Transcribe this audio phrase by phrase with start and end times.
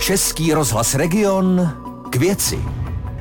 [0.00, 1.70] Český rozhlas Region
[2.10, 2.58] k věci.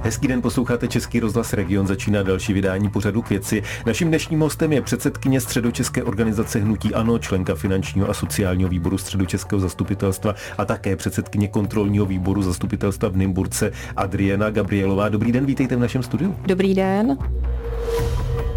[0.04, 3.64] Hezký den, posloucháte Český rozhlas Region, začíná další vydání pořadu k věci.
[3.86, 9.60] Naším dnešním hostem je předsedkyně Středočeské organizace Hnutí Ano, členka finančního a sociálního výboru Středočeského
[9.60, 15.10] zastupitelstva a také předsedkyně kontrolního výboru zastupitelstva v Nymburce Adriana Gabrielová.
[15.10, 16.36] Dobrý den, vítejte v našem studiu.
[16.46, 17.18] Dobrý den.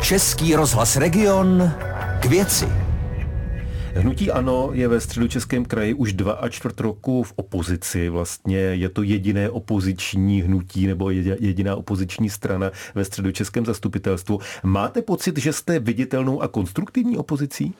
[0.03, 1.73] Český rozhlas Region
[2.21, 2.82] k věci.
[3.95, 8.09] Hnutí ANO je ve středočeském kraji už dva a čtvrt roku v opozici.
[8.09, 11.11] Vlastně je to jediné opoziční hnutí nebo
[11.41, 14.41] jediná opoziční strana ve středočeském zastupitelstvu.
[14.63, 17.75] Máte pocit, že jste viditelnou a konstruktivní opozicí?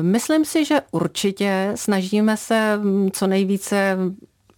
[0.00, 2.80] Myslím si, že určitě snažíme se
[3.12, 3.98] co nejvíce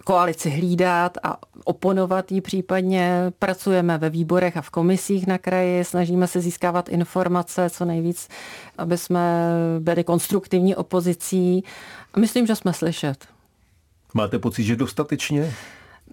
[0.05, 3.33] koalici hlídat a oponovat jí případně.
[3.39, 8.29] Pracujeme ve výborech a v komisích na kraji, snažíme se získávat informace co nejvíc,
[8.79, 11.65] aby jsme byli konstruktivní opozicí.
[12.15, 13.27] A myslím, že jsme slyšet.
[14.15, 15.55] Máte pocit, že dostatečně?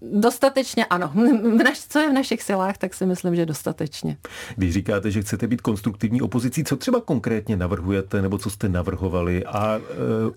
[0.02, 1.13] Dostatečně ano.
[1.89, 4.17] Co je v našich silách, tak si myslím, že dostatečně.
[4.55, 9.45] Když říkáte, že chcete být konstruktivní opozicí, co třeba konkrétně navrhujete nebo co jste navrhovali
[9.45, 9.83] a uh,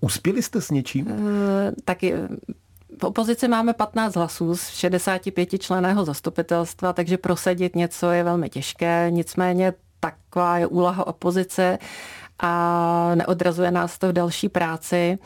[0.00, 1.06] uspěli jste s něčím?
[1.06, 1.16] Uh,
[1.84, 2.14] taky
[3.00, 9.06] v opozici máme 15 hlasů z 65 členého zastupitelstva, takže prosadit něco je velmi těžké,
[9.10, 11.78] nicméně taková je úloha opozice
[12.38, 15.18] a neodrazuje nás to v další práci.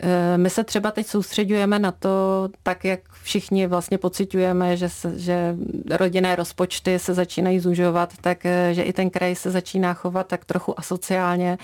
[0.00, 5.18] E, my se třeba teď soustředujeme na to, tak jak všichni vlastně pocitujeme, že, se,
[5.18, 5.56] že
[5.90, 10.44] rodinné rozpočty se začínají zužovat, tak e, že i ten kraj se začíná chovat tak
[10.44, 11.58] trochu asociálně.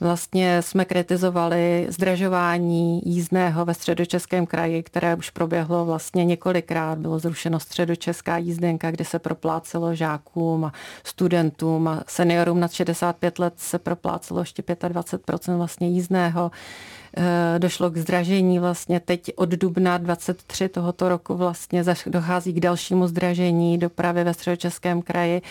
[0.00, 6.98] Vlastně jsme kritizovali zdražování jízdného ve středočeském kraji, které už proběhlo vlastně několikrát.
[6.98, 10.72] Bylo zrušeno středočeská jízdenka, kde se proplácelo žákům a
[11.04, 16.50] studentům a seniorům nad 65 let se proplácelo ještě 25% vlastně jízdného.
[17.16, 23.06] Eh, došlo k zdražení vlastně teď od dubna 23 tohoto roku vlastně dochází k dalšímu
[23.06, 25.42] zdražení dopravy ve středočeském kraji,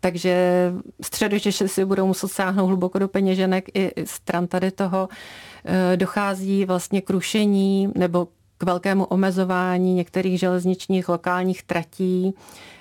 [0.00, 5.08] takže středočeši si budou muset sáhnout hluboko do peněženek i stran tady toho.
[5.64, 12.34] Eh, dochází vlastně k rušení nebo k velkému omezování některých železničních lokálních tratí.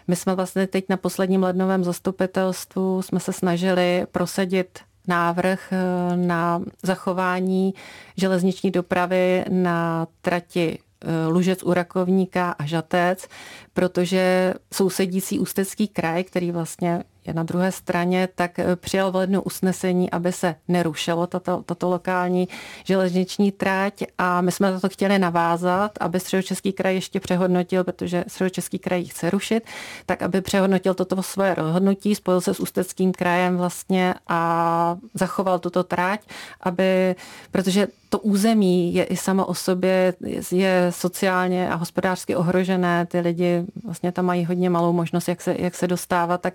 [0.08, 6.62] My jsme vlastně teď na posledním lednovém zastupitelstvu jsme se snažili prosadit návrh eh, na
[6.84, 7.73] zachování
[8.18, 13.28] železniční dopravy na trati eh, Lužec u Rakovníka a Žatec,
[13.73, 19.42] protože sousedící Ústecký kraj, který vlastně je na druhé straně, tak eh, přijal v lednu
[19.42, 22.48] usnesení, aby se nerušilo tato, tato lokální
[22.84, 24.04] železniční tráť.
[24.18, 29.30] A my jsme to chtěli navázat, aby Středočeský kraj ještě přehodnotil, protože Středočeský kraj chce
[29.30, 29.64] rušit,
[30.06, 35.84] tak aby přehodnotil toto svoje rozhodnutí, spojil se s Ústeckým krajem vlastně a zachoval tuto
[35.84, 36.22] tráť,
[36.62, 37.16] aby,
[37.52, 40.14] protože to území je i samo o sobě,
[40.52, 45.56] je sociálně a hospodářsky ohrožené, ty lidi vlastně tam mají hodně malou možnost, jak se,
[45.60, 46.54] jak se dostávat, tak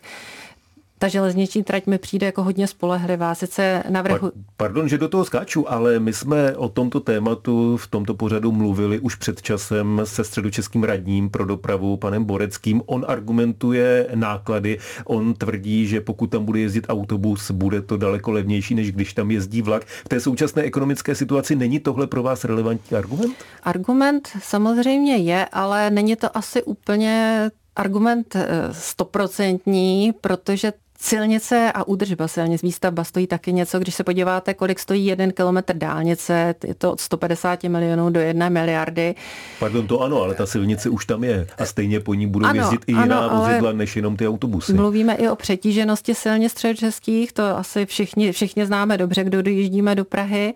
[1.02, 3.34] ta železniční trať mi přijde jako hodně spolehlivá.
[3.34, 4.32] Sice na vrchu...
[4.56, 8.98] Pardon, že do toho skáču, ale my jsme o tomto tématu v tomto pořadu mluvili
[8.98, 12.82] už před časem se středočeským radním pro dopravu panem Boreckým.
[12.86, 14.78] On argumentuje náklady.
[15.04, 19.30] On tvrdí, že pokud tam bude jezdit autobus, bude to daleko levnější, než když tam
[19.30, 19.84] jezdí vlak.
[19.84, 23.36] V té současné ekonomické situaci není tohle pro vás relevantní argument?
[23.62, 30.72] Argument samozřejmě je, ale není to asi úplně argument eh, stoprocentní, protože
[31.04, 33.78] Silnice a údržba silnic, výstavba stojí taky něco.
[33.78, 38.50] Když se podíváte, kolik stojí jeden kilometr dálnice, je to od 150 milionů do jedné
[38.50, 39.14] miliardy.
[39.58, 42.60] Pardon, to ano, ale ta silnice už tam je a stejně po ní budou ano,
[42.60, 44.72] jezdit i jiná ano, vozidla než jenom ty autobusy.
[44.72, 50.04] Mluvíme i o přetíženosti silnic středočeských, to asi všichni, všichni známe dobře, kdo dojíždíme do
[50.04, 50.54] Prahy.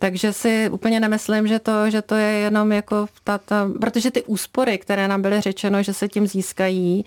[0.00, 4.22] Takže si úplně nemyslím, že to, že to je jenom jako ta, ta, protože ty
[4.22, 7.04] úspory, které nám byly řečeno, že se tím získají,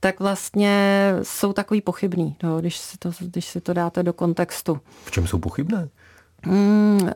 [0.00, 4.80] tak vlastně jsou takový pochybný, no, když, si to, když si to dáte do kontextu.
[5.04, 5.88] V čem jsou pochybné?
[6.46, 7.10] Mm,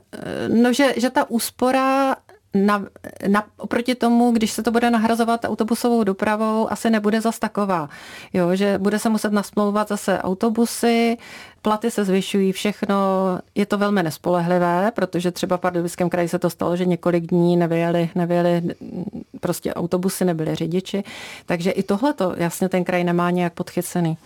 [0.62, 2.16] no, že, že ta úspora
[2.54, 2.86] na,
[3.28, 7.88] na, oproti tomu, když se to bude nahrazovat autobusovou dopravou, asi nebude zas taková.
[8.32, 11.16] Jo, že bude se muset nasmlouvat zase autobusy,
[11.62, 12.96] platy se zvyšují, všechno.
[13.54, 17.56] Je to velmi nespolehlivé, protože třeba v Pardubickém kraji se to stalo, že několik dní
[17.56, 18.62] nevyjeli, nevyjeli
[19.40, 21.04] prostě autobusy, nebyli řidiči.
[21.46, 24.16] Takže i tohle to jasně ten kraj nemá nějak podchycený.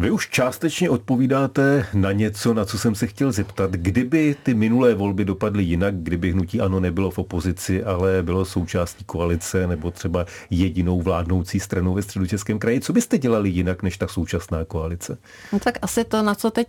[0.00, 3.70] Vy už částečně odpovídáte na něco, na co jsem se chtěl zeptat.
[3.70, 9.04] Kdyby ty minulé volby dopadly jinak, kdyby hnutí ANO nebylo v opozici, ale bylo součástí
[9.04, 14.08] koalice nebo třeba jedinou vládnoucí stranou ve středočeském kraji, co byste dělali jinak než ta
[14.08, 15.18] současná koalice?
[15.52, 16.68] No tak asi to, na co teď,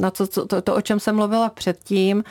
[0.00, 2.24] na co, to, to, o čem jsem mluvila předtím,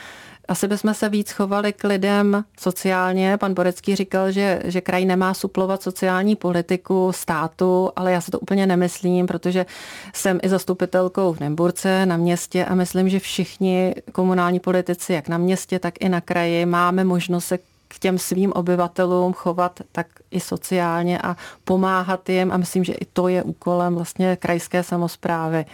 [0.52, 3.36] asi bychom se víc chovali k lidem sociálně.
[3.36, 8.38] Pan Borecký říkal, že, že kraj nemá suplovat sociální politiku státu, ale já se to
[8.38, 9.66] úplně nemyslím, protože
[10.14, 15.38] jsem i zastupitelkou v Nemburce na městě a myslím, že všichni komunální politici, jak na
[15.38, 17.58] městě, tak i na kraji, máme možnost se
[17.88, 23.04] k těm svým obyvatelům chovat tak i sociálně a pomáhat jim a myslím, že i
[23.04, 25.64] to je úkolem vlastně krajské samozprávy.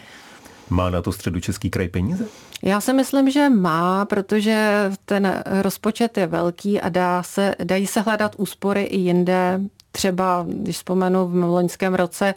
[0.71, 2.25] Má na to středu Český kraj peníze?
[2.63, 8.01] Já si myslím, že má, protože ten rozpočet je velký a dá se, dají se
[8.01, 9.61] hledat úspory i jinde.
[9.93, 12.35] Třeba, když vzpomenu v loňském roce,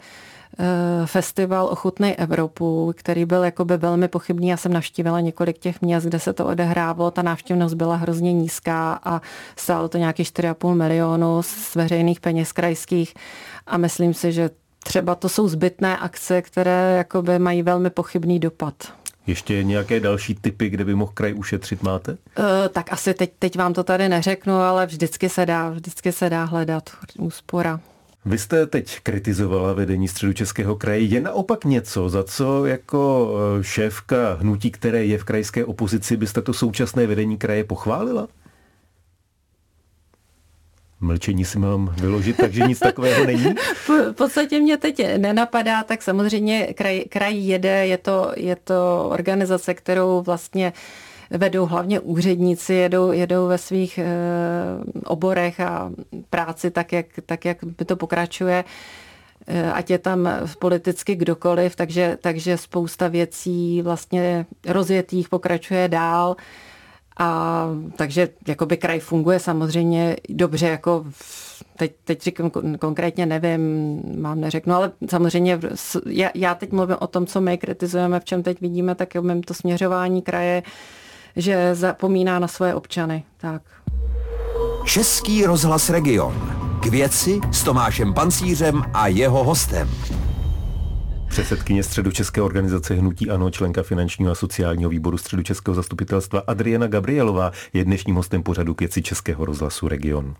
[0.58, 4.48] Eh, festival Ochutnej Evropu, který byl jakoby velmi pochybný.
[4.48, 7.10] Já jsem navštívila několik těch měst, kde se to odehrávalo.
[7.10, 9.20] Ta návštěvnost byla hrozně nízká a
[9.56, 13.14] stálo to nějakých 4,5 milionu z veřejných peněz krajských.
[13.66, 14.50] A myslím si, že
[14.84, 18.74] třeba to jsou zbytné akce, které jakoby mají velmi pochybný dopad.
[19.26, 22.12] Ještě nějaké další typy, kde by mohl kraj ušetřit máte?
[22.12, 22.16] Uh,
[22.72, 26.44] tak asi teď, teď vám to tady neřeknu, ale vždycky se dá, vždycky se dá
[26.44, 27.80] hledat úspora.
[28.24, 31.00] Vy jste teď kritizovala vedení středu Českého kraje.
[31.00, 36.42] Je naopak něco, za co jako eh, šéfka hnutí, které je v krajské opozici, byste
[36.42, 38.28] to současné vedení kraje pochválila?
[41.02, 43.54] Mlčení si mám vyložit, takže nic takového není?
[43.88, 49.74] V podstatě mě teď nenapadá, tak samozřejmě kraj, kraj jede, je to, je to organizace,
[49.74, 50.72] kterou vlastně
[51.30, 54.06] vedou hlavně úředníci, jedou, jedou ve svých e,
[55.04, 55.90] oborech a
[56.30, 58.64] práci tak jak, tak, jak by to pokračuje
[59.46, 60.28] eh, ať je tam
[60.58, 66.36] politicky kdokoliv, takže, takže spousta věcí vlastně rozjetých pokračuje dál.
[67.18, 67.66] A
[67.96, 71.04] takže jakoby kraj funguje samozřejmě dobře, jako
[71.76, 73.62] teď, teď říkám konkrétně nevím,
[74.20, 75.60] mám neřeknu, ale samozřejmě
[76.06, 79.14] já, já teď mluvím o tom, co my kritizujeme, v čem teď vidíme, tak
[79.46, 80.62] to směřování kraje
[81.36, 83.24] že zapomíná na svoje občany.
[83.36, 83.62] Tak.
[84.84, 86.34] Český rozhlas Region.
[86.82, 89.90] K věci s Tomášem Pancířem a jeho hostem.
[91.32, 91.82] Předsedkyně
[92.12, 98.16] České organizace Hnutí Ano, členka finančního a sociálního výboru Českého zastupitelstva Adriana Gabrielová je dnešním
[98.16, 100.34] hostem pořadu k věci Českého rozhlasu Region.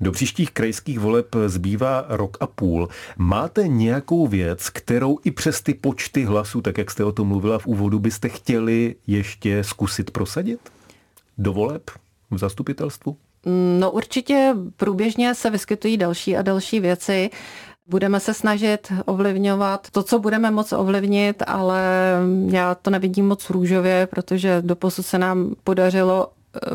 [0.00, 2.88] Do příštích krajských voleb zbývá rok a půl.
[3.16, 7.58] Máte nějakou věc, kterou i přes ty počty hlasů, tak jak jste o tom mluvila
[7.58, 10.60] v úvodu, byste chtěli ještě zkusit prosadit?
[11.38, 11.90] Do voleb
[12.30, 13.16] v zastupitelstvu?
[13.78, 17.30] No určitě průběžně se vyskytují další a další věci.
[17.88, 21.82] Budeme se snažit ovlivňovat to, co budeme moc ovlivnit, ale
[22.50, 26.28] já to nevidím moc růžově, protože doposud se nám podařilo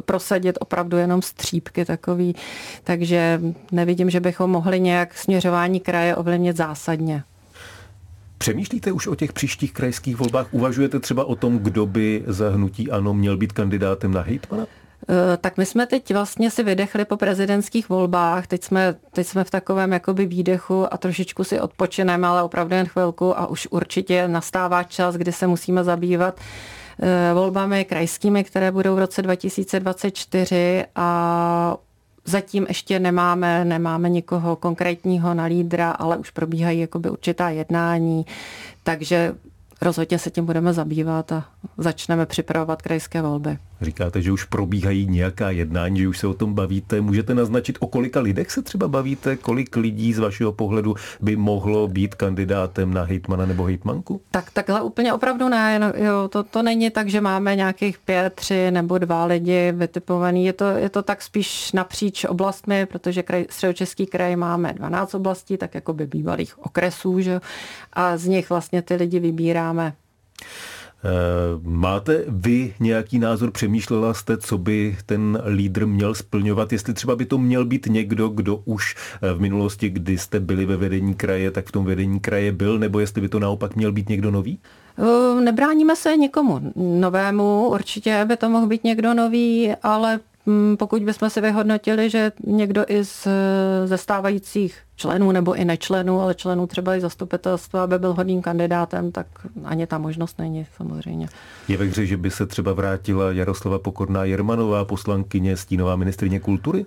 [0.05, 2.35] prosadit opravdu jenom střípky takový,
[2.83, 3.41] takže
[3.71, 7.23] nevidím, že bychom mohli nějak směřování kraje ovlivnit zásadně.
[8.37, 10.53] Přemýšlíte už o těch příštích krajských volbách?
[10.53, 14.65] Uvažujete třeba o tom, kdo by za hnutí ANO měl být kandidátem na hejtmana?
[15.09, 19.43] Eh, tak my jsme teď vlastně si vydechli po prezidentských volbách, teď jsme, teď jsme
[19.43, 24.27] v takovém jakoby výdechu a trošičku si odpočineme, ale opravdu jen chvilku a už určitě
[24.27, 26.39] nastává čas, kdy se musíme zabývat
[27.01, 31.77] Eh, volbami krajskými, které budou v roce 2024 a
[32.25, 38.25] Zatím ještě nemáme, nemáme nikoho konkrétního na lídra, ale už probíhají jakoby určitá jednání,
[38.83, 39.35] takže
[39.81, 41.45] rozhodně se tím budeme zabývat a
[41.77, 43.57] začneme připravovat krajské volby.
[43.81, 47.01] Říkáte, že už probíhají nějaká jednání, že už se o tom bavíte.
[47.01, 49.35] Můžete naznačit, o kolika lidech se třeba bavíte?
[49.35, 54.21] Kolik lidí z vašeho pohledu by mohlo být kandidátem na hejtmana nebo hejtmanku?
[54.31, 55.93] Tak takhle úplně opravdu ne.
[55.95, 60.45] Jo, to, to není tak, že máme nějakých pět, tři nebo dva lidi vytipovaný.
[60.45, 65.57] Je to, je to tak spíš napříč oblastmi, protože kraj, středočeský kraj máme 12 oblastí,
[65.57, 67.39] tak jako by bývalých okresů, že?
[67.93, 69.93] a z nich vlastně ty lidi vybíráme.
[71.03, 73.51] Eh, máte vy nějaký názor?
[73.51, 76.71] Přemýšlela jste, co by ten lídr měl splňovat?
[76.71, 80.65] Jestli třeba by to měl být někdo, kdo už eh, v minulosti, kdy jste byli
[80.65, 83.91] ve vedení kraje, tak v tom vedení kraje byl, nebo jestli by to naopak měl
[83.91, 84.59] být někdo nový?
[84.97, 90.19] Eh, nebráníme se nikomu novému, určitě by to mohl být někdo nový, ale
[90.79, 93.27] pokud bychom si vyhodnotili, že někdo i z,
[93.85, 99.11] ze stávajících členů nebo i nečlenů, ale členů třeba i zastupitelstva, by byl hodným kandidátem,
[99.11, 99.27] tak
[99.65, 101.29] ani ta možnost není samozřejmě.
[101.67, 106.85] Je ve hře, že by se třeba vrátila Jaroslava Pokorná Jermanová, poslankyně, stínová ministrině kultury?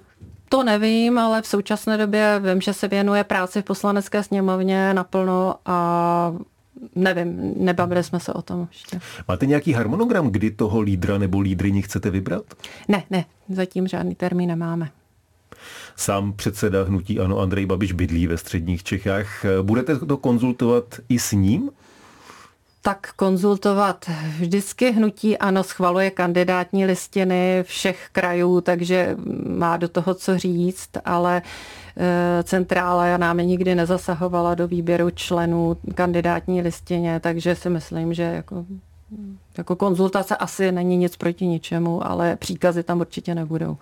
[0.49, 5.55] To nevím, ale v současné době vím, že se věnuje práci v poslanecké sněmovně naplno
[5.67, 6.35] a
[6.95, 9.01] nevím, nebavili jsme se o tom ještě.
[9.29, 12.45] Máte nějaký harmonogram, kdy toho lídra nebo lídryni chcete vybrat?
[12.89, 14.91] Ne, ne, zatím žádný termín nemáme.
[15.97, 19.45] Sám předseda hnutí Ano Andrej Babiš bydlí ve středních Čechách.
[19.63, 21.71] Budete to konzultovat i s ním?
[22.83, 24.11] tak konzultovat.
[24.39, 31.43] Vždycky hnutí ano schvaluje kandidátní listiny všech krajů, takže má do toho co říct, ale
[31.45, 31.82] eh,
[32.43, 38.65] centrála nám nikdy nezasahovala do výběru členů kandidátní listině, takže si myslím, že jako
[39.59, 43.77] jako konzultace asi není nic proti ničemu, ale příkazy tam určitě nebudou.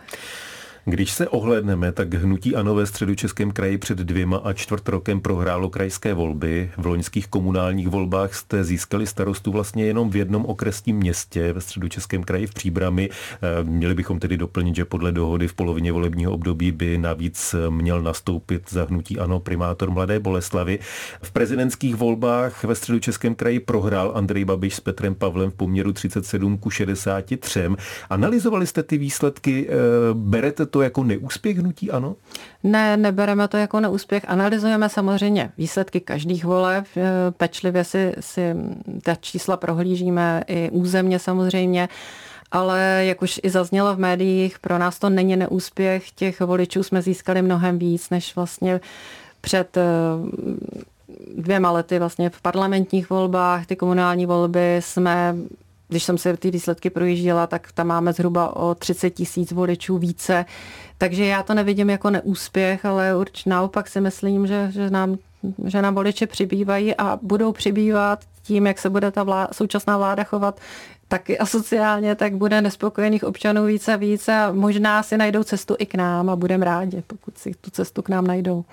[0.85, 5.71] Když se ohledneme, tak hnutí ANO ve středočeském kraji před dvěma a čtvrt rokem prohrálo
[5.71, 6.71] krajské volby.
[6.77, 12.23] V loňských komunálních volbách jste získali starostu vlastně jenom v jednom okresním městě ve středočeském
[12.25, 13.11] kraji v Příbrami.
[13.11, 18.03] Eh, měli bychom tedy doplnit, že podle dohody v polovině volebního období by navíc měl
[18.03, 20.79] nastoupit za hnutí ANO primátor Mladé Boleslavy.
[21.23, 26.59] V prezidentských volbách ve středočeském kraji prohrál Andrej Babiš s Petrem Pavlem v poměru 37
[26.59, 27.61] ku 63.
[28.11, 29.73] Analyzovali jste ty výsledky, eh,
[30.15, 32.17] berete to jako neúspěch hnutí ano?
[32.63, 34.25] Ne, nebereme to jako neúspěch.
[34.29, 36.85] Analyzujeme samozřejmě výsledky každých voleb.
[36.97, 38.55] Eh, pečlivě si, si
[39.03, 41.89] ta čísla prohlížíme i územně samozřejmě
[42.53, 46.11] ale jak už i zaznělo v médiích, pro nás to není neúspěch.
[46.11, 48.81] Těch voličů jsme získali mnohem víc, než vlastně
[49.41, 49.83] před eh,
[51.37, 55.37] dvěma lety vlastně v parlamentních volbách, ty komunální volby jsme
[55.91, 60.45] když jsem se ty výsledky projížděla, tak tam máme zhruba o 30 tisíc voličů více.
[60.99, 65.19] Takže já to nevidím jako neúspěch, ale určitě naopak si myslím, že, že nám
[65.65, 68.21] že nám voliče přibývají a budou přibývat
[68.51, 70.61] tím, jak se bude ta vláda, současná vláda chovat
[71.09, 75.87] taky asociálně, tak bude nespokojených občanů více a více a možná si najdou cestu i
[75.87, 78.65] k nám a budeme rádi, pokud si tu cestu k nám najdou.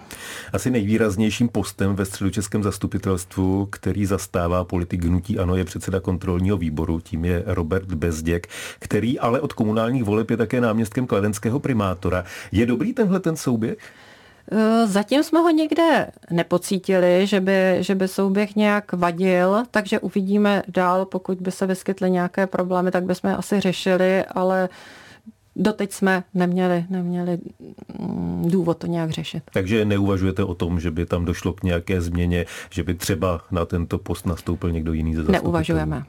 [0.54, 7.00] Asi nejvýraznějším postem ve středočeském zastupitelstvu, který zastává politik hnutí ANO, je předseda kontrolního výboru,
[7.00, 8.48] tím je Robert Bezděk,
[8.80, 12.24] který ale od komunálních voleb je také náměstkem kladenského primátora.
[12.52, 13.78] Je dobrý tenhle ten souběh?
[14.52, 20.64] Eh, zatím jsme ho někde nepocítili, že by, že by souběh nějak vadil, takže uvidíme
[20.68, 24.70] dál, pokud by se vyskytly nějaké problémy, tak bychom asi řešili, ale
[25.56, 27.38] doteď jsme neměli, neměli
[28.00, 29.44] mm, důvod to nějak řešit.
[29.54, 33.66] Takže neuvažujete o tom, že by tam došlo k nějaké změně, že by třeba na
[33.66, 36.04] tento post nastoupil někdo jiný ze Neuvažujeme.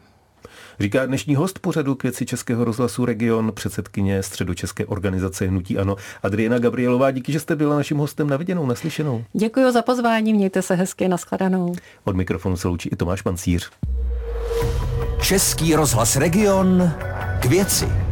[0.81, 6.59] Říká dnešní host pořadu k věci Českého rozhlasu Region, předsedkyně středočeské organizace Hnutí Ano, Adriana
[6.59, 7.11] Gabrielová.
[7.11, 9.25] Díky, že jste byla naším hostem na viděnou, naslyšenou.
[9.33, 11.75] Děkuji za pozvání, mějte se hezky, nashledanou.
[12.05, 13.71] Od mikrofonu se loučí i Tomáš Pancíř.
[15.23, 16.93] Český rozhlas Region
[17.41, 18.08] k věci.